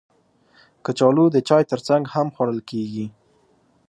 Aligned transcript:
کچالو 0.85 1.25
د 1.31 1.37
چای 1.47 1.63
ترڅنګ 1.71 2.03
هم 2.13 2.27
خوړل 2.33 2.59
کېږي 2.69 3.05